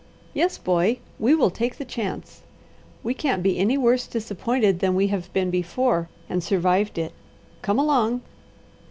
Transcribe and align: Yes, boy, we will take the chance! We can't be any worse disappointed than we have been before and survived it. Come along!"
Yes, 0.33 0.57
boy, 0.57 0.97
we 1.19 1.35
will 1.35 1.51
take 1.51 1.77
the 1.77 1.85
chance! 1.85 2.41
We 3.03 3.13
can't 3.13 3.43
be 3.43 3.59
any 3.59 3.77
worse 3.77 4.07
disappointed 4.07 4.79
than 4.79 4.95
we 4.95 5.09
have 5.09 5.31
been 5.31 5.51
before 5.51 6.09
and 6.27 6.43
survived 6.43 6.97
it. 6.97 7.13
Come 7.61 7.77
along!" 7.77 8.21